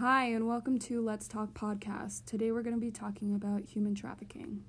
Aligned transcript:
Hi, 0.00 0.26
and 0.26 0.46
welcome 0.46 0.78
to 0.80 1.00
Let's 1.00 1.26
Talk 1.26 1.54
Podcast. 1.54 2.26
Today 2.26 2.52
we're 2.52 2.60
going 2.60 2.74
to 2.74 2.80
be 2.80 2.90
talking 2.90 3.34
about 3.34 3.64
human 3.64 3.94
trafficking. 3.94 4.62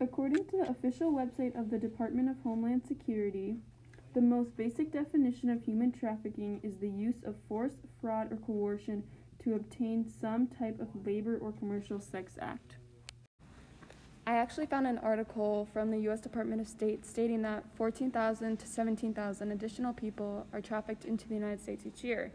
According 0.00 0.46
to 0.46 0.56
the 0.56 0.70
official 0.70 1.12
website 1.12 1.54
of 1.54 1.68
the 1.68 1.76
Department 1.76 2.30
of 2.30 2.36
Homeland 2.42 2.86
Security, 2.88 3.56
the 4.14 4.22
most 4.22 4.56
basic 4.56 4.90
definition 4.90 5.50
of 5.50 5.62
human 5.62 5.92
trafficking 5.92 6.60
is 6.62 6.78
the 6.78 6.88
use 6.88 7.22
of 7.26 7.34
force, 7.46 7.74
fraud, 8.00 8.32
or 8.32 8.36
coercion 8.36 9.04
to 9.42 9.54
obtain 9.54 10.08
some 10.08 10.46
type 10.46 10.80
of 10.80 10.88
labor 11.04 11.36
or 11.36 11.52
commercial 11.52 12.00
sex 12.00 12.38
act. 12.40 12.76
I 14.26 14.36
actually 14.36 14.64
found 14.64 14.86
an 14.86 14.96
article 14.96 15.68
from 15.74 15.90
the 15.90 15.98
U.S. 16.04 16.22
Department 16.22 16.62
of 16.62 16.68
State 16.68 17.04
stating 17.04 17.42
that 17.42 17.64
14,000 17.74 18.56
to 18.56 18.66
17,000 18.66 19.52
additional 19.52 19.92
people 19.92 20.46
are 20.54 20.62
trafficked 20.62 21.04
into 21.04 21.28
the 21.28 21.34
United 21.34 21.60
States 21.60 21.84
each 21.84 22.02
year, 22.02 22.32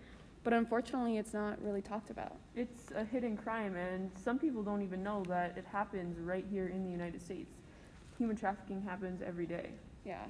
but 0.49 0.57
unfortunately, 0.57 1.17
it's 1.17 1.31
not 1.31 1.63
really 1.63 1.79
talked 1.81 2.09
about. 2.09 2.35
It's 2.55 2.89
a 2.95 3.03
hidden 3.03 3.37
crime, 3.37 3.75
and 3.75 4.09
some 4.15 4.39
people 4.39 4.63
don't 4.63 4.81
even 4.81 5.03
know 5.03 5.23
that 5.27 5.55
it 5.55 5.65
happens 5.71 6.17
right 6.19 6.43
here 6.49 6.69
in 6.69 6.83
the 6.83 6.89
United 6.89 7.21
States. 7.21 7.57
Human 8.17 8.35
trafficking 8.35 8.81
happens 8.81 9.21
every 9.21 9.45
day. 9.45 9.69
Yeah. 10.03 10.23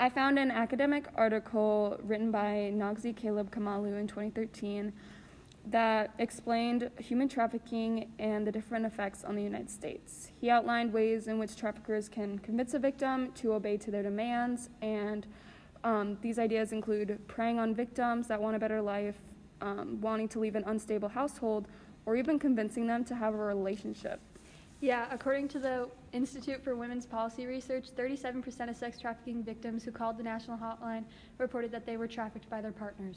I 0.00 0.08
found 0.08 0.38
an 0.38 0.50
academic 0.50 1.08
article 1.14 2.00
written 2.04 2.30
by 2.30 2.72
Ngozi 2.74 3.14
Caleb 3.14 3.50
Kamalu 3.50 4.00
in 4.00 4.06
2013 4.06 4.94
that 5.66 6.14
explained 6.18 6.88
human 6.98 7.28
trafficking 7.28 8.10
and 8.18 8.46
the 8.46 8.52
different 8.52 8.86
effects 8.86 9.24
on 9.24 9.36
the 9.36 9.42
United 9.42 9.68
States. 9.68 10.32
He 10.40 10.48
outlined 10.48 10.90
ways 10.90 11.28
in 11.28 11.38
which 11.38 11.54
traffickers 11.54 12.08
can 12.08 12.38
convince 12.38 12.72
a 12.72 12.78
victim 12.78 13.32
to 13.32 13.52
obey 13.52 13.76
to 13.76 13.90
their 13.90 14.02
demands, 14.02 14.70
and 14.80 15.26
um, 15.84 16.18
these 16.22 16.38
ideas 16.38 16.72
include 16.72 17.18
preying 17.28 17.58
on 17.58 17.74
victims 17.74 18.26
that 18.28 18.40
want 18.40 18.56
a 18.56 18.58
better 18.58 18.82
life, 18.82 19.16
um, 19.60 20.00
wanting 20.00 20.28
to 20.28 20.38
leave 20.40 20.54
an 20.56 20.64
unstable 20.66 21.08
household, 21.08 21.66
or 22.06 22.16
even 22.16 22.38
convincing 22.38 22.86
them 22.86 23.04
to 23.04 23.14
have 23.14 23.34
a 23.34 23.36
relationship. 23.36 24.20
Yeah, 24.80 25.08
according 25.10 25.48
to 25.48 25.58
the 25.58 25.88
Institute 26.12 26.62
for 26.62 26.76
Women's 26.76 27.04
Policy 27.04 27.46
Research, 27.46 27.88
37% 27.96 28.70
of 28.70 28.76
sex 28.76 29.00
trafficking 29.00 29.42
victims 29.42 29.82
who 29.82 29.90
called 29.90 30.18
the 30.18 30.22
national 30.22 30.56
hotline 30.56 31.04
reported 31.38 31.72
that 31.72 31.84
they 31.84 31.96
were 31.96 32.06
trafficked 32.06 32.48
by 32.48 32.60
their 32.60 32.72
partners. 32.72 33.16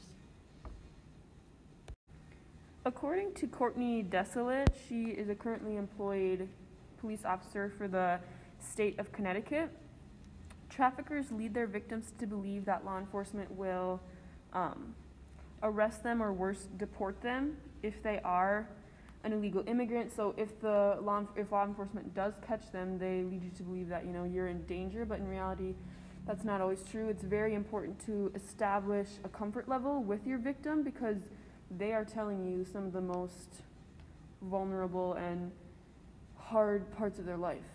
According 2.84 3.34
to 3.34 3.46
Courtney 3.46 4.02
Desolate, 4.02 4.74
she 4.88 5.04
is 5.04 5.28
a 5.28 5.36
currently 5.36 5.76
employed 5.76 6.48
police 7.00 7.24
officer 7.24 7.72
for 7.78 7.86
the 7.86 8.18
state 8.58 8.98
of 8.98 9.12
Connecticut. 9.12 9.70
Traffickers 10.74 11.30
lead 11.30 11.52
their 11.52 11.66
victims 11.66 12.12
to 12.18 12.26
believe 12.26 12.64
that 12.64 12.84
law 12.84 12.98
enforcement 12.98 13.50
will 13.50 14.00
um, 14.52 14.94
arrest 15.62 16.02
them 16.02 16.22
or 16.22 16.32
worse, 16.32 16.68
deport 16.78 17.20
them 17.20 17.56
if 17.82 18.02
they 18.02 18.20
are 18.24 18.68
an 19.24 19.32
illegal 19.32 19.62
immigrant. 19.66 20.14
So 20.14 20.34
if 20.36 20.60
the 20.60 20.98
law 21.02 21.26
if 21.36 21.52
law 21.52 21.64
enforcement 21.64 22.14
does 22.14 22.34
catch 22.46 22.72
them, 22.72 22.98
they 22.98 23.22
lead 23.22 23.44
you 23.44 23.50
to 23.56 23.62
believe 23.62 23.88
that 23.88 24.06
you 24.06 24.12
know 24.12 24.24
you're 24.24 24.48
in 24.48 24.62
danger. 24.62 25.04
But 25.04 25.18
in 25.18 25.28
reality, 25.28 25.74
that's 26.26 26.44
not 26.44 26.60
always 26.60 26.82
true. 26.90 27.08
It's 27.08 27.22
very 27.22 27.54
important 27.54 28.04
to 28.06 28.32
establish 28.34 29.08
a 29.24 29.28
comfort 29.28 29.68
level 29.68 30.02
with 30.02 30.26
your 30.26 30.38
victim 30.38 30.82
because 30.82 31.18
they 31.70 31.92
are 31.92 32.04
telling 32.04 32.44
you 32.44 32.64
some 32.64 32.86
of 32.86 32.92
the 32.92 33.00
most 33.00 33.62
vulnerable 34.42 35.14
and 35.14 35.52
hard 36.36 36.90
parts 36.96 37.18
of 37.18 37.24
their 37.24 37.36
life. 37.36 37.71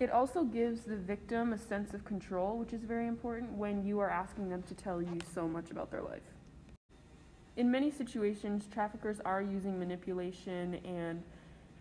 It 0.00 0.10
also 0.10 0.44
gives 0.44 0.80
the 0.80 0.96
victim 0.96 1.52
a 1.52 1.58
sense 1.58 1.92
of 1.92 2.06
control, 2.06 2.56
which 2.56 2.72
is 2.72 2.84
very 2.84 3.06
important 3.06 3.52
when 3.52 3.84
you 3.84 4.00
are 4.00 4.08
asking 4.08 4.48
them 4.48 4.62
to 4.62 4.74
tell 4.74 5.02
you 5.02 5.18
so 5.34 5.46
much 5.46 5.70
about 5.70 5.90
their 5.90 6.00
life. 6.00 6.22
In 7.58 7.70
many 7.70 7.90
situations, 7.90 8.66
traffickers 8.72 9.20
are 9.26 9.42
using 9.42 9.78
manipulation 9.78 10.76
and 10.86 11.22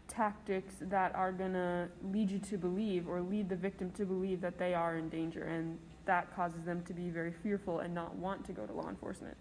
tactics 0.10 0.74
that 0.82 1.16
are 1.16 1.32
going 1.32 1.54
to 1.54 1.88
lead 2.12 2.30
you 2.30 2.40
to 2.40 2.58
believe 2.58 3.08
or 3.08 3.22
lead 3.22 3.48
the 3.48 3.56
victim 3.56 3.90
to 3.92 4.06
believe 4.06 4.42
that 4.42 4.58
they 4.58 4.74
are 4.74 4.98
in 4.98 5.08
danger, 5.08 5.44
and 5.44 5.80
that 6.06 6.36
causes 6.36 6.66
them 6.66 6.84
to 6.84 6.94
be 6.94 7.10
very 7.10 7.32
fearful 7.32 7.80
and 7.80 7.96
not 7.96 8.14
want 8.16 8.44
to 8.44 8.52
go 8.52 8.66
to 8.66 8.74
law 8.74 8.90
enforcement. 8.90 9.38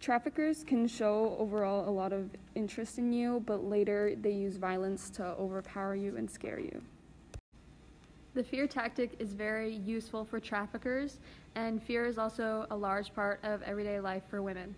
Traffickers 0.00 0.64
can 0.64 0.86
show 0.86 1.34
overall 1.38 1.88
a 1.88 1.90
lot 1.90 2.12
of 2.12 2.28
interest 2.54 2.98
in 2.98 3.10
you, 3.10 3.42
but 3.46 3.64
later 3.64 4.14
they 4.20 4.32
use 4.32 4.56
violence 4.56 5.08
to 5.10 5.24
overpower 5.24 5.94
you 5.94 6.16
and 6.18 6.30
scare 6.30 6.60
you. 6.60 6.82
The 8.34 8.44
fear 8.44 8.66
tactic 8.66 9.16
is 9.18 9.32
very 9.32 9.74
useful 9.74 10.24
for 10.24 10.38
traffickers, 10.38 11.18
and 11.54 11.82
fear 11.82 12.06
is 12.06 12.18
also 12.18 12.66
a 12.70 12.76
large 12.76 13.14
part 13.14 13.40
of 13.42 13.62
everyday 13.62 14.00
life 14.00 14.22
for 14.28 14.42
women. 14.42 14.74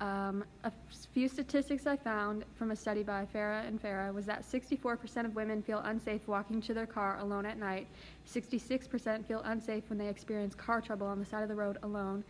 Um, 0.00 0.44
a 0.64 0.72
few 1.12 1.26
statistics 1.26 1.86
I 1.86 1.96
found 1.96 2.44
from 2.54 2.70
a 2.70 2.76
study 2.76 3.02
by 3.02 3.26
Farah 3.34 3.66
and 3.66 3.82
Farah 3.82 4.12
was 4.12 4.26
that 4.26 4.42
64% 4.42 5.24
of 5.24 5.34
women 5.34 5.62
feel 5.62 5.78
unsafe 5.80 6.26
walking 6.26 6.60
to 6.62 6.74
their 6.74 6.86
car 6.86 7.18
alone 7.20 7.46
at 7.46 7.58
night, 7.58 7.86
66% 8.26 9.24
feel 9.24 9.40
unsafe 9.44 9.84
when 9.88 9.98
they 9.98 10.08
experience 10.08 10.54
car 10.54 10.82
trouble 10.82 11.06
on 11.06 11.18
the 11.18 11.24
side 11.24 11.42
of 11.42 11.48
the 11.48 11.54
road 11.54 11.78
alone, 11.82 12.24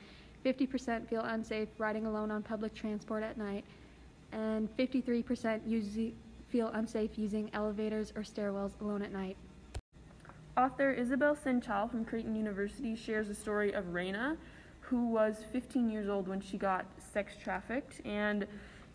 50% 0.44 1.09
feel 1.09 1.22
unsafe 1.22 1.69
riding 1.78 2.06
alone 2.06 2.31
on 2.31 2.43
public 2.43 2.72
transport 2.72 3.25
at 3.25 3.37
night, 3.37 3.65
and 4.31 4.69
53% 4.77 5.69
use, 5.69 6.12
feel 6.48 6.69
unsafe 6.69 7.19
using 7.19 7.50
elevators 7.53 8.12
or 8.15 8.22
stairwells 8.22 8.81
alone 8.81 9.03
at 9.03 9.12
night. 9.12 9.37
Author 10.58 10.90
Isabel 10.90 11.36
Senchal 11.36 11.90
from 11.90 12.06
Creighton 12.06 12.34
University 12.34 12.96
shares 12.96 13.28
the 13.28 13.34
story 13.34 13.72
of 13.72 13.92
Reina, 13.92 14.38
who 14.80 15.06
was 15.06 15.44
15 15.52 15.90
years 15.90 16.08
old 16.08 16.28
when 16.28 16.40
she 16.40 16.56
got 16.56 16.86
sex 17.12 17.34
trafficked. 17.36 18.00
And 18.06 18.46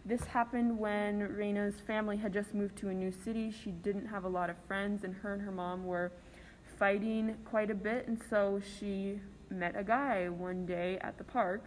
this 0.04 0.24
happened 0.24 0.80
when 0.80 1.20
Reina's 1.20 1.80
family 1.80 2.18
had 2.18 2.34
just 2.34 2.56
moved 2.56 2.78
to 2.78 2.90
a 2.90 2.94
new 2.96 3.12
city. 3.12 3.52
She 3.52 3.70
didn't 3.70 4.08
have 4.08 4.24
a 4.24 4.28
lot 4.28 4.50
of 4.50 4.56
friends, 4.68 5.04
and 5.04 5.14
her 5.14 5.34
and 5.34 5.42
her 5.44 5.52
mom 5.52 5.86
were 5.86 6.12
fighting 6.80 7.36
quite 7.46 7.70
a 7.70 7.76
bit. 7.76 8.08
And 8.08 8.20
so 8.28 8.60
she 8.80 9.20
met 9.52 9.76
a 9.78 9.84
guy 9.84 10.30
one 10.30 10.66
day 10.66 10.98
at 11.02 11.20
the 11.20 11.24
park 11.24 11.66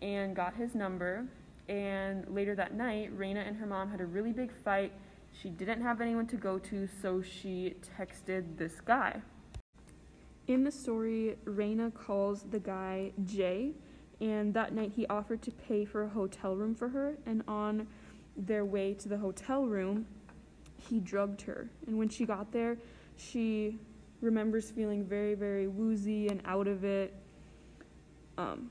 and 0.00 0.34
got 0.34 0.54
his 0.54 0.74
number. 0.74 1.26
And 1.68 2.26
later 2.34 2.54
that 2.54 2.72
night, 2.72 3.10
Reina 3.14 3.40
and 3.40 3.58
her 3.58 3.66
mom 3.66 3.90
had 3.90 4.00
a 4.00 4.06
really 4.06 4.32
big 4.32 4.52
fight. 4.64 4.92
She 5.38 5.50
didn't 5.50 5.82
have 5.82 6.00
anyone 6.00 6.26
to 6.28 6.36
go 6.36 6.58
to, 6.60 6.88
so 7.02 7.20
she 7.20 7.74
texted 7.98 8.56
this 8.56 8.80
guy. 8.80 9.20
In 10.46 10.62
the 10.62 10.70
story, 10.70 11.36
Reina 11.44 11.90
calls 11.90 12.42
the 12.42 12.60
guy 12.60 13.12
Jay, 13.24 13.72
and 14.20 14.52
that 14.52 14.74
night 14.74 14.92
he 14.94 15.06
offered 15.06 15.40
to 15.42 15.50
pay 15.50 15.86
for 15.86 16.02
a 16.02 16.08
hotel 16.08 16.54
room 16.54 16.74
for 16.74 16.88
her. 16.88 17.16
And 17.24 17.42
on 17.48 17.86
their 18.36 18.64
way 18.64 18.92
to 18.94 19.08
the 19.08 19.16
hotel 19.16 19.64
room, 19.64 20.06
he 20.76 21.00
drugged 21.00 21.40
her. 21.42 21.70
And 21.86 21.96
when 21.96 22.10
she 22.10 22.26
got 22.26 22.52
there, 22.52 22.76
she 23.16 23.78
remembers 24.20 24.70
feeling 24.70 25.04
very, 25.04 25.34
very 25.34 25.66
woozy 25.66 26.28
and 26.28 26.42
out 26.44 26.68
of 26.68 26.84
it, 26.84 27.14
um, 28.36 28.70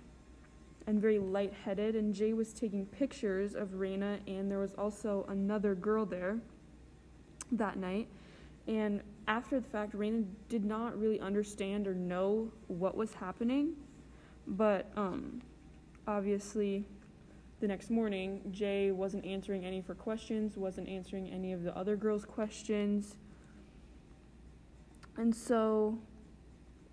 and 0.86 1.02
very 1.02 1.18
lightheaded. 1.18 1.96
And 1.96 2.14
Jay 2.14 2.34
was 2.34 2.54
taking 2.54 2.86
pictures 2.86 3.56
of 3.56 3.80
Reina, 3.80 4.20
and 4.28 4.52
there 4.52 4.60
was 4.60 4.76
also 4.76 5.26
another 5.28 5.74
girl 5.74 6.06
there 6.06 6.38
that 7.52 7.78
night. 7.78 8.08
And 8.68 9.02
after 9.28 9.60
the 9.60 9.68
fact, 9.68 9.94
Reina 9.94 10.24
did 10.50 10.66
not 10.66 11.00
really 11.00 11.20
understand 11.20 11.88
or 11.88 11.94
know 11.94 12.52
what 12.68 12.96
was 12.96 13.14
happening. 13.14 13.74
But 14.48 14.92
um, 14.98 15.42
obviously, 16.08 16.86
the 17.62 17.68
next 17.68 17.90
morning, 17.90 18.42
Jay 18.52 18.92
wasn't 18.92 19.26
answering 19.26 19.66
any 19.66 19.80
of 19.80 19.88
her 19.88 19.96
questions, 19.96 20.58
wasn't 20.58 20.90
answering 20.90 21.30
any 21.30 21.54
of 21.54 21.64
the 21.64 21.76
other 21.78 21.96
girls' 21.96 22.26
questions. 22.26 23.16
And 25.16 25.34
so 25.34 26.00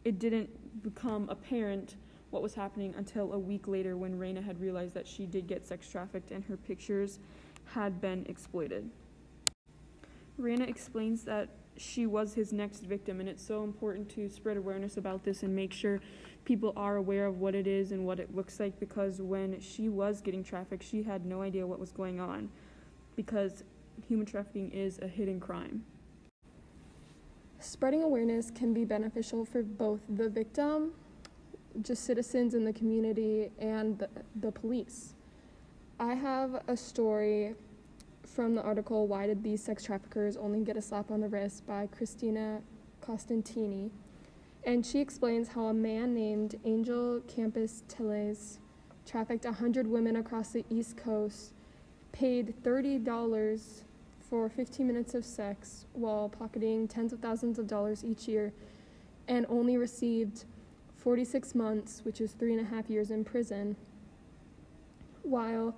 it 0.05 0.19
didn't 0.19 0.83
become 0.83 1.29
apparent 1.29 1.97
what 2.31 2.43
was 2.43 2.55
happening 2.55 2.95
until 2.97 3.33
a 3.33 3.39
week 3.39 3.67
later 3.67 3.97
when 3.97 4.17
Reina 4.17 4.41
had 4.41 4.61
realized 4.61 4.95
that 4.95 5.07
she 5.07 5.27
did 5.27 5.49
get 5.49 5.67
sex 5.67 5.89
trafficked 5.89 6.31
and 6.31 6.45
her 6.45 6.57
pictures 6.57 7.19
had 7.65 8.01
been 8.01 8.25
exploited. 8.29 8.89
Reina 10.39 10.65
explains 10.65 11.25
that 11.25 11.49
she 11.81 12.07
was 12.07 12.35
his 12.35 12.53
next 12.53 12.83
victim, 12.83 13.21
and 13.21 13.29
it's 13.29 13.43
so 13.43 13.65
important 13.65 14.09
to 14.11 14.29
spread 14.29 14.59
awareness 14.59 14.99
about 14.99 15.25
this 15.25 15.43
and 15.43 15.57
make 15.57 15.73
sure 15.73 16.01
people 16.45 16.75
are 16.77 16.97
aware 16.97 17.27
of 17.27 17.39
what 17.39 17.55
it 17.55 17.67
is 17.67 17.93
and 17.93 18.05
what 18.05 18.21
it 18.21 18.35
looks 18.35 18.61
like 18.61 18.79
because 18.79 19.23
when 19.23 19.59
she 19.61 19.89
was 19.89 20.21
getting 20.21 20.45
trafficked, 20.45 20.83
she 20.83 21.03
had 21.03 21.25
no 21.25 21.41
idea 21.41 21.67
what 21.67 21.79
was 21.79 21.91
going 21.91 22.21
on 22.21 22.51
because 23.17 23.65
human 24.07 24.27
trafficking 24.27 24.71
is 24.73 24.99
a 25.01 25.09
hidden 25.09 25.41
crime. 25.41 25.83
Spreading 27.61 28.03
awareness 28.03 28.51
can 28.51 28.75
be 28.75 28.85
beneficial 28.85 29.45
for 29.45 29.63
both 29.63 30.01
the 30.09 30.29
victim, 30.29 30.93
just 31.83 32.05
citizens 32.05 32.55
in 32.55 32.65
the 32.65 32.73
community, 32.73 33.51
and 33.59 33.99
the, 33.99 34.09
the 34.41 34.53
police. 34.53 35.15
I 35.99 36.15
have 36.15 36.63
a 36.69 36.77
story 36.77 37.55
from 38.35 38.55
the 38.55 38.63
article 38.63 39.07
Why 39.09 39.27
Did 39.27 39.43
These 39.43 39.63
Sex 39.63 39.85
Traffickers 39.85 40.37
Only 40.37 40.61
Get 40.61 40.77
a 40.77 40.83
Slap 40.83 41.11
on 41.11 41.21
the 41.21 41.29
Wrist 41.29 41.67
by 41.67 41.89
Christina 41.89 42.61
Costantini. 43.05 43.91
And 44.65 44.87
she 44.87 45.01
explains 45.01 45.49
how 45.49 45.67
a 45.67 45.75
man 45.75 46.15
named 46.15 46.59
Angel 46.65 47.21
Campos 47.27 47.83
Tellez 47.89 48.59
trafficked 49.05 49.45
100 49.45 49.87
women 49.87 50.17
across 50.17 50.51
the 50.51 50.65
East 50.71 50.97
Coast, 50.97 51.55
paid 52.13 52.55
$30 52.63 53.83
for 54.21 54.49
15 54.49 54.87
minutes 54.87 55.15
of 55.15 55.25
sex 55.25 55.87
while 55.93 56.29
pocketing 56.29 56.87
tens 56.87 57.13
of 57.13 57.19
thousands 57.19 57.59
of 57.59 57.67
dollars 57.67 58.05
each 58.05 58.29
year, 58.29 58.53
and 59.27 59.45
only 59.49 59.77
received 59.77 60.45
46 60.99 61.55
months, 61.55 62.03
which 62.05 62.21
is 62.21 62.33
three 62.33 62.53
and 62.53 62.61
a 62.61 62.71
half 62.71 62.89
years 62.89 63.11
in 63.11 63.25
prison, 63.25 63.75
while 65.23 65.75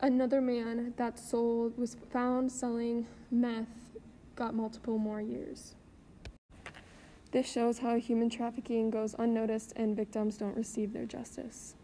another 0.00 0.40
man 0.40 0.94
that 0.96 1.18
sold 1.18 1.76
was 1.76 1.96
found 2.10 2.50
selling 2.50 3.06
meth 3.30 3.66
got 4.36 4.54
multiple 4.54 4.98
more 4.98 5.20
years. 5.20 5.74
This 7.30 7.50
shows 7.50 7.80
how 7.80 7.96
human 7.96 8.30
trafficking 8.30 8.90
goes 8.90 9.14
unnoticed 9.18 9.72
and 9.76 9.96
victims 9.96 10.38
don't 10.38 10.56
receive 10.56 10.92
their 10.92 11.04
justice. 11.04 11.74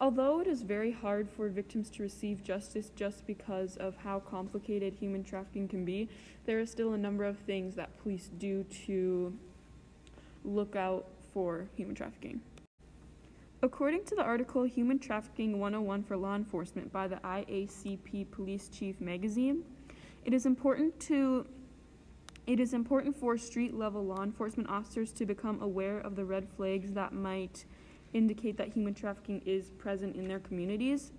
Although 0.00 0.40
it 0.40 0.46
is 0.46 0.62
very 0.62 0.92
hard 0.92 1.28
for 1.28 1.48
victims 1.48 1.90
to 1.90 2.02
receive 2.02 2.42
justice 2.42 2.90
just 2.94 3.26
because 3.26 3.76
of 3.76 3.96
how 3.96 4.20
complicated 4.20 4.94
human 4.94 5.24
trafficking 5.24 5.68
can 5.68 5.84
be, 5.84 6.08
there 6.46 6.60
are 6.60 6.66
still 6.66 6.92
a 6.92 6.98
number 6.98 7.24
of 7.24 7.38
things 7.38 7.74
that 7.74 8.00
police 8.02 8.30
do 8.38 8.64
to 8.86 9.36
look 10.44 10.76
out 10.76 11.06
for 11.32 11.68
human 11.76 11.94
trafficking. 11.94 12.40
According 13.60 14.04
to 14.04 14.14
the 14.14 14.22
article 14.22 14.62
Human 14.62 15.00
Trafficking 15.00 15.58
101 15.58 16.04
for 16.04 16.16
Law 16.16 16.36
Enforcement 16.36 16.92
by 16.92 17.08
the 17.08 17.16
IACP 17.16 18.30
Police 18.30 18.68
Chief 18.68 19.00
magazine, 19.00 19.64
it 20.24 20.32
is 20.32 20.46
important 20.46 20.98
to 21.00 21.44
it 22.46 22.60
is 22.60 22.72
important 22.72 23.16
for 23.16 23.36
street 23.36 23.74
level 23.74 24.06
law 24.06 24.22
enforcement 24.22 24.70
officers 24.70 25.10
to 25.12 25.26
become 25.26 25.60
aware 25.60 25.98
of 25.98 26.14
the 26.14 26.24
red 26.24 26.48
flags 26.56 26.92
that 26.92 27.12
might 27.12 27.64
indicate 28.14 28.56
that 28.56 28.72
human 28.72 28.94
trafficking 28.94 29.42
is 29.44 29.72
present 29.72 30.14
in 30.14 30.28
their 30.28 30.38
communities. 30.38 31.10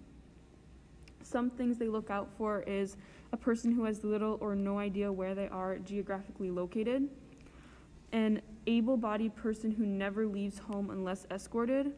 Some 1.21 1.49
things 1.49 1.77
they 1.77 1.89
look 1.89 2.09
out 2.09 2.29
for 2.37 2.61
is 2.61 2.95
a 3.33 3.37
person 3.37 3.73
who 3.73 3.83
has 3.83 4.05
little 4.05 4.37
or 4.39 4.55
no 4.55 4.79
idea 4.79 5.11
where 5.11 5.35
they 5.35 5.49
are 5.49 5.77
geographically 5.77 6.49
located, 6.49 7.09
an 8.13 8.41
able 8.65 8.95
bodied 8.95 9.35
person 9.35 9.71
who 9.71 9.85
never 9.85 10.25
leaves 10.25 10.57
home 10.57 10.89
unless 10.89 11.27
escorted, 11.29 11.91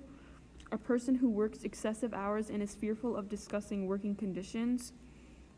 a 0.71 0.77
person 0.77 1.15
who 1.15 1.29
works 1.29 1.63
excessive 1.63 2.13
hours 2.13 2.49
and 2.49 2.63
is 2.63 2.73
fearful 2.73 3.15
of 3.17 3.27
discussing 3.27 3.87
working 3.87 4.15
conditions, 4.15 4.93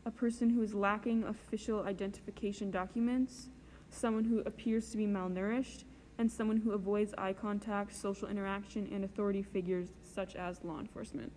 a 0.04 0.10
person 0.10 0.50
who 0.50 0.62
is 0.62 0.74
lacking 0.74 1.24
official 1.24 1.84
identification 1.84 2.70
documents, 2.70 3.48
someone 3.90 4.24
who 4.24 4.40
appears 4.40 4.90
to 4.90 4.96
be 4.96 5.06
malnourished, 5.06 5.84
and 6.18 6.30
someone 6.30 6.56
who 6.56 6.72
avoids 6.72 7.14
eye 7.16 7.32
contact, 7.32 7.94
social 7.94 8.28
interaction, 8.28 8.88
and 8.92 9.04
authority 9.04 9.42
figures 9.42 9.88
such 10.02 10.36
as 10.36 10.62
law 10.64 10.78
enforcement. 10.80 11.32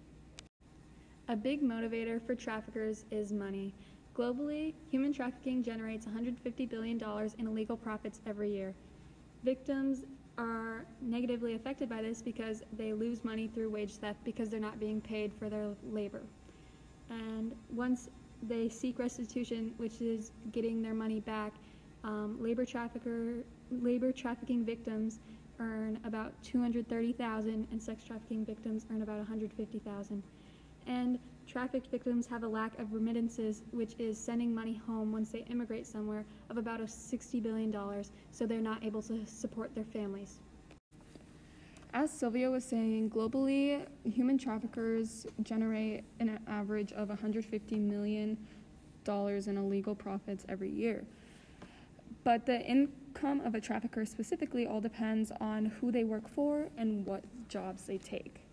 A 1.30 1.36
big 1.36 1.62
motivator 1.62 2.22
for 2.22 2.36
traffickers 2.36 3.06
is 3.12 3.32
money. 3.32 3.74
Globally, 4.16 4.74
human 4.90 5.14
trafficking 5.14 5.62
generates 5.62 6.06
$150 6.06 6.70
billion 6.70 7.02
in 7.38 7.48
illegal 7.48 7.78
profits 7.78 8.22
every 8.26 8.52
year. 8.52 8.74
Victims 9.44 10.06
are 10.38 10.86
negatively 11.02 11.56
affected 11.56 11.90
by 11.90 12.02
this 12.02 12.22
because 12.22 12.64
they 12.78 12.94
lose 12.94 13.24
money 13.24 13.48
through 13.48 13.70
wage 13.70 13.96
theft 13.96 14.20
because 14.24 14.50
they're 14.50 14.60
not 14.60 14.80
being 14.80 15.02
paid 15.02 15.32
for 15.40 15.50
their 15.50 15.70
labor. 15.92 16.22
And 17.10 17.54
once 17.74 18.10
they 18.44 18.70
seek 18.70 19.00
restitution, 19.00 19.74
which 19.78 20.02
is 20.02 20.32
getting 20.52 20.82
their 20.82 20.94
money 20.94 21.20
back, 21.20 21.54
um, 22.04 22.38
labor 22.42 22.66
trafficker 22.66 23.44
labor 23.72 24.12
trafficking 24.12 24.64
victims 24.64 25.20
earn 25.60 26.00
about 26.06 26.32
230,000 26.44 27.68
and 27.72 27.82
sex 27.82 28.04
trafficking 28.04 28.46
victims 28.46 28.86
earn 28.92 29.02
about 29.02 29.18
150,000. 29.18 30.24
And 30.88 31.20
trafficked 31.46 31.88
victims 31.92 32.26
have 32.28 32.44
a 32.44 32.48
lack 32.48 32.80
of 32.80 32.94
remittances, 32.94 33.62
which 33.72 33.94
is 34.00 34.18
sending 34.18 34.56
money 34.56 34.80
home 34.88 35.12
once 35.12 35.30
they 35.30 35.46
immigrate 35.50 35.86
somewhere, 35.86 36.26
of 36.50 36.58
about 36.58 36.80
a 36.80 36.86
$60 36.86 37.44
billion, 37.44 37.76
so 38.32 38.46
they're 38.46 38.60
not 38.60 38.84
able 38.84 39.02
to 39.04 39.26
support 39.26 39.76
their 39.76 39.84
families. 39.84 40.40
As 41.94 42.12
Sylvia 42.12 42.50
was 42.50 42.64
saying, 42.64 43.10
globally, 43.10 43.86
human 44.04 44.38
traffickers 44.38 45.26
generate 45.42 46.04
an 46.20 46.40
average 46.48 46.94
of 46.94 47.10
$150 47.10 47.80
million 47.80 48.38
in 49.08 49.58
illegal 49.58 49.96
profits 49.96 50.46
every 50.50 50.70
year. 50.70 51.06
But 52.24 52.46
the 52.46 52.62
income 52.62 53.40
of 53.42 53.56
a 53.56 53.62
trafficker 53.62 54.06
specifically 54.06 54.68
all 54.68 54.82
depends 54.82 55.32
on 55.40 55.66
who 55.66 55.92
they 55.94 56.04
work 56.04 56.28
for 56.28 56.68
and 56.78 57.06
what 57.06 57.24
jobs 57.48 57.84
they 57.84 57.98
take. 57.98 58.47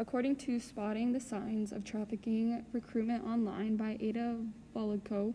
According 0.00 0.36
to 0.36 0.58
Spotting 0.58 1.12
the 1.12 1.20
Signs 1.20 1.72
of 1.72 1.84
Trafficking 1.84 2.64
Recruitment 2.72 3.22
Online 3.26 3.76
by 3.76 3.98
Ada 4.00 4.38
Volodko, 4.74 5.34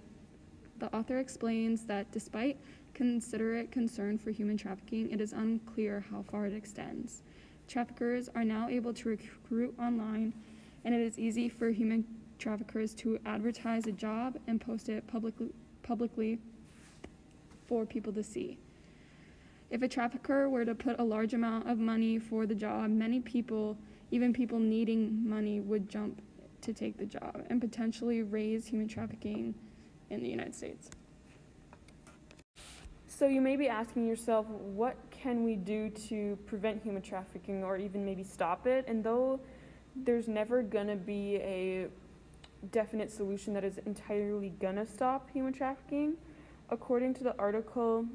the 0.79 0.91
author 0.91 1.19
explains 1.19 1.83
that 1.83 2.12
despite 2.12 2.57
considerate 2.95 3.71
concern 3.71 4.17
for 4.17 4.31
human 4.31 4.57
trafficking, 4.57 5.12
it 5.12 5.21
is 5.21 5.33
unclear 5.33 6.03
how 6.09 6.23
far 6.23 6.47
it 6.47 6.53
extends. 6.53 7.21
Traffickers 7.67 8.27
are 8.33 8.44
now 8.44 8.67
able 8.67 8.91
to 8.95 9.09
recruit 9.09 9.75
online, 9.77 10.33
and 10.83 10.95
it 10.95 11.01
is 11.01 11.19
easy 11.19 11.47
for 11.47 11.69
human 11.69 12.03
traffickers 12.39 12.95
to 12.95 13.19
advertise 13.23 13.85
a 13.85 13.91
job 13.91 14.39
and 14.47 14.59
post 14.59 14.89
it 14.89 15.06
publicly, 15.06 15.51
publicly 15.83 16.39
for 17.67 17.85
people 17.85 18.12
to 18.13 18.23
see. 18.23 18.57
If 19.69 19.81
a 19.81 19.88
trafficker 19.88 20.47
were 20.47 20.63
to 20.63 20.75
put 20.75 21.00
a 21.00 21.03
large 21.03 21.33
amount 21.33 21.69
of 21.69 21.79
money 21.79 22.19
for 22.19 22.45
the 22.45 22.56
job, 22.56 22.89
many 22.89 23.19
people, 23.19 23.77
even 24.12 24.31
people 24.31 24.59
needing 24.59 25.27
money, 25.27 25.59
would 25.59 25.89
jump 25.89 26.21
to 26.62 26.73
take 26.73 26.97
the 26.97 27.06
job 27.06 27.45
and 27.50 27.59
potentially 27.59 28.23
raise 28.23 28.67
human 28.67 28.88
trafficking 28.88 29.56
in 30.09 30.21
the 30.21 30.29
United 30.29 30.56
States. 30.56 30.89
So 33.07 33.27
you 33.27 33.39
may 33.39 33.56
be 33.56 33.67
asking 33.67 34.07
yourself, 34.07 34.45
what 34.47 34.97
can 35.09 35.44
we 35.44 35.56
do 35.56 35.89
to 36.09 36.38
prevent 36.45 36.83
human 36.83 37.01
trafficking 37.01 37.63
or 37.63 37.77
even 37.77 38.03
maybe 38.03 38.23
stop 38.23 38.67
it? 38.67 38.85
And 38.88 39.03
though 39.03 39.39
there's 39.95 40.27
never 40.27 40.62
going 40.62 40.88
to 40.88 40.97
be 40.97 41.38
a 41.38 41.88
definite 42.71 43.12
solution 43.12 43.53
that 43.53 43.63
is 43.63 43.77
entirely 43.85 44.50
going 44.59 44.75
to 44.75 44.85
stop 44.85 45.29
human 45.31 45.53
trafficking, 45.53 46.15
according 46.69 47.13
to 47.13 47.23
the 47.23 47.35
article 47.39 48.06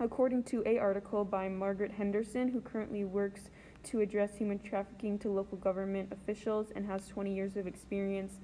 according 0.00 0.42
to 0.44 0.62
a 0.66 0.78
article 0.78 1.24
by 1.24 1.48
Margaret 1.48 1.92
Henderson 1.92 2.48
who 2.48 2.60
currently 2.60 3.04
works 3.04 3.50
to 3.84 4.00
address 4.00 4.36
human 4.36 4.58
trafficking 4.58 5.18
to 5.20 5.28
local 5.28 5.58
government 5.58 6.12
officials 6.12 6.72
and 6.74 6.86
has 6.86 7.08
20 7.08 7.34
years 7.34 7.56
of 7.56 7.66
experience 7.66 8.34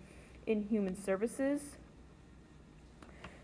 in 0.47 0.62
human 0.62 1.00
services 1.00 1.76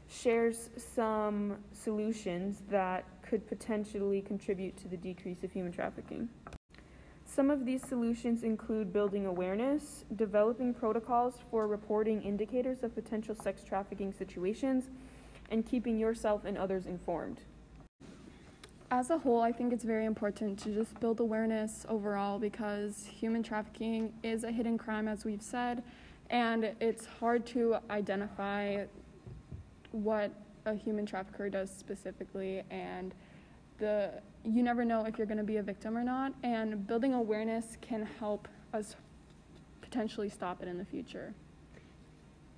shares 0.08 0.70
some 0.76 1.56
solutions 1.73 2.62
that 2.70 3.04
could 3.23 3.46
potentially 3.49 4.20
contribute 4.20 4.76
to 4.76 4.88
the 4.88 4.96
decrease 4.96 5.42
of 5.42 5.52
human 5.52 5.73
trafficking. 5.73 6.28
Some 7.26 7.50
of 7.50 7.64
these 7.64 7.82
solutions 7.82 8.42
include 8.42 8.92
building 8.92 9.26
awareness, 9.26 10.04
developing 10.14 10.73
protocols 10.73 11.34
for 11.50 11.66
reporting 11.66 12.23
indicators 12.23 12.82
of 12.82 12.94
potential 12.94 13.34
sex 13.34 13.64
trafficking 13.64 14.12
situations, 14.12 14.84
and 15.50 15.66
keeping 15.66 15.99
yourself 15.99 16.44
and 16.44 16.56
others 16.56 16.87
informed. 16.87 17.40
As 18.94 19.10
a 19.10 19.18
whole, 19.18 19.40
I 19.40 19.50
think 19.50 19.72
it's 19.72 19.82
very 19.82 20.04
important 20.04 20.56
to 20.60 20.72
just 20.72 21.00
build 21.00 21.18
awareness 21.18 21.84
overall 21.88 22.38
because 22.38 23.04
human 23.04 23.42
trafficking 23.42 24.12
is 24.22 24.44
a 24.44 24.52
hidden 24.52 24.78
crime, 24.78 25.08
as 25.08 25.24
we've 25.24 25.42
said, 25.42 25.82
and 26.30 26.70
it's 26.80 27.04
hard 27.04 27.44
to 27.46 27.78
identify 27.90 28.84
what 29.90 30.30
a 30.66 30.76
human 30.76 31.06
trafficker 31.06 31.50
does 31.50 31.72
specifically 31.76 32.62
and 32.70 33.16
the 33.78 34.12
you 34.44 34.62
never 34.62 34.84
know 34.84 35.04
if 35.06 35.18
you're 35.18 35.26
going 35.26 35.38
to 35.38 35.42
be 35.42 35.56
a 35.56 35.62
victim 35.62 35.98
or 35.98 36.04
not 36.04 36.32
and 36.44 36.86
building 36.86 37.14
awareness 37.14 37.76
can 37.80 38.06
help 38.20 38.46
us 38.72 38.94
potentially 39.80 40.28
stop 40.28 40.62
it 40.62 40.68
in 40.68 40.78
the 40.78 40.84
future. 40.84 41.34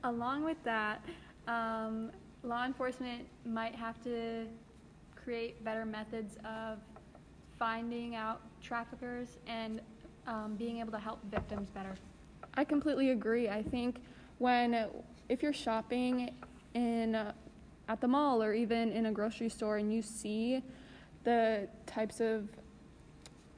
Along 0.05 0.45
with 0.45 0.63
that 0.65 1.03
um, 1.49 2.11
law 2.43 2.67
enforcement 2.67 3.27
might 3.47 3.75
have 3.75 4.03
to 4.05 4.47
create 5.27 5.63
better 5.65 5.85
methods 5.85 6.37
of 6.45 6.79
finding 7.59 8.15
out 8.15 8.41
traffickers 8.63 9.39
and 9.49 9.81
um, 10.29 10.55
being 10.57 10.79
able 10.79 10.93
to 10.93 11.01
help 11.01 11.19
victims 11.33 11.69
better. 11.71 11.97
I 12.55 12.63
completely 12.63 13.11
agree. 13.11 13.49
I 13.49 13.61
think 13.61 13.97
when 14.39 14.87
if 15.29 15.43
you're 15.43 15.53
shopping 15.53 16.33
in 16.75 17.17
uh, 17.17 17.33
at 17.89 18.01
the 18.01 18.07
mall 18.07 18.41
or 18.41 18.55
even 18.55 18.93
in 18.93 19.07
a 19.07 19.13
grocery 19.13 19.49
store 19.49 19.79
and 19.79 19.93
you 19.93 20.01
see 20.01 20.63
the 21.25 21.69
types 21.87 22.21
of 22.21 22.49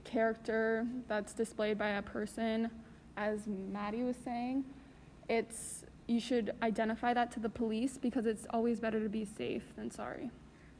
character 0.05 0.87
that's 1.07 1.35
displayed 1.35 1.77
by 1.77 1.91
a 1.91 2.03
person 2.03 2.71
as 3.19 3.47
Madee 3.47 4.05
was 4.05 4.17
saying, 4.25 4.65
it's 5.29 5.85
you 6.07 6.19
should 6.19 6.55
identify 6.63 7.13
that 7.13 7.31
to 7.33 7.41
the 7.41 7.51
police 7.51 7.99
because 7.99 8.25
it's 8.25 8.47
always 8.51 8.81
better 8.81 9.03
to 9.03 9.11
be 9.11 9.27
safe 9.27 9.65
than 9.77 9.91
sorry. 9.91 10.31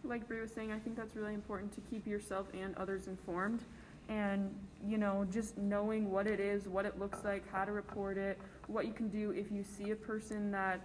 Like 0.05 0.27
Bree 0.29 0.41
was 0.41 0.53
saying, 0.53 0.73
I 0.73 0.79
think 0.79 0.97
that's 0.97 1.17
really 1.17 1.35
important 1.35 1.73
to 1.75 1.81
keep 1.91 2.07
yourself 2.07 2.47
and 2.55 2.77
others 2.77 3.07
informed. 3.07 3.63
and 4.09 4.55
you 4.87 4.97
know 4.99 5.27
just 5.31 5.57
knowing 5.59 6.11
what 6.11 6.27
it 6.27 6.41
is 6.41 6.67
what 6.67 6.85
it 6.87 6.99
looks 6.99 7.25
like 7.25 7.51
how 7.53 7.65
to 7.65 7.73
report 7.73 8.17
it 8.17 8.39
what 8.67 8.87
you 8.87 8.93
can 8.93 9.09
do 9.09 9.31
if 9.33 9.51
you 9.53 9.63
see 9.63 9.91
a 9.91 9.97
person 9.97 10.51
that 10.51 10.81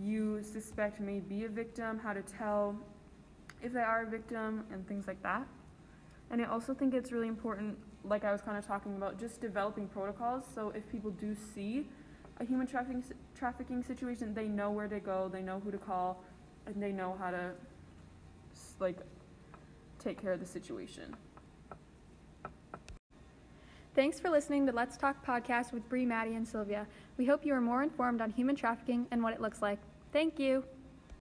you 0.00 0.42
suspect 0.42 1.00
may 1.00 1.20
be 1.20 1.44
a 1.44 1.48
victim 1.48 1.98
how 1.98 2.12
to 2.12 2.22
tell 2.22 2.76
if 3.62 3.72
they 3.72 3.80
are 3.80 4.02
a 4.02 4.06
victim 4.06 4.64
and 4.72 4.86
things 4.88 5.06
like 5.06 5.22
that 5.22 5.46
and 6.30 6.40
i 6.42 6.44
also 6.44 6.74
think 6.74 6.92
it's 6.92 7.12
really 7.12 7.28
important 7.28 7.76
like 8.04 8.24
i 8.24 8.32
was 8.32 8.40
kind 8.40 8.58
of 8.58 8.66
talking 8.66 8.96
about 8.96 9.18
just 9.18 9.40
developing 9.40 9.86
protocols 9.86 10.44
so 10.54 10.70
if 10.70 10.90
people 10.90 11.10
do 11.12 11.36
see 11.54 11.86
a 12.40 12.44
human 12.44 12.66
trafficking 12.66 13.04
trafficking 13.38 13.82
situation 13.82 14.34
they 14.34 14.48
know 14.48 14.70
where 14.70 14.88
to 14.88 14.98
go 14.98 15.30
they 15.32 15.42
know 15.42 15.60
who 15.60 15.70
to 15.70 15.78
call 15.78 16.24
and 16.66 16.82
they 16.82 16.90
know 16.90 17.16
how 17.20 17.30
to 17.30 17.52
like 18.78 18.98
take 19.98 20.20
care 20.20 20.32
of 20.32 20.40
the 20.40 20.46
situation 20.46 21.14
Thanks 23.96 24.20
for 24.20 24.28
listening 24.28 24.66
to 24.66 24.72
Let's 24.72 24.98
Talk 24.98 25.24
podcast 25.24 25.72
with 25.72 25.88
Bree, 25.88 26.04
Madee, 26.04 26.34
and 26.34 26.46
Sylvia. 26.46 26.86
We 27.16 27.24
hope 27.24 27.46
you 27.46 27.54
are 27.54 27.62
more 27.62 27.82
informed 27.82 28.20
on 28.20 28.30
human 28.30 28.54
trafficking 28.54 29.06
and 29.10 29.22
what 29.22 29.32
it 29.32 29.40
looks 29.40 29.62
like. 29.62 29.78
Thank 30.12 30.38
you. 30.38 30.64